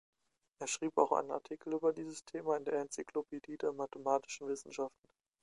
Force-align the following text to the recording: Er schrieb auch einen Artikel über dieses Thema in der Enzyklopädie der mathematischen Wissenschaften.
Er 0.57 0.65
schrieb 0.65 0.97
auch 0.97 1.11
einen 1.11 1.29
Artikel 1.29 1.73
über 1.75 1.93
dieses 1.93 2.25
Thema 2.25 2.57
in 2.57 2.65
der 2.65 2.73
Enzyklopädie 2.79 3.57
der 3.59 3.71
mathematischen 3.71 4.47
Wissenschaften. 4.47 5.07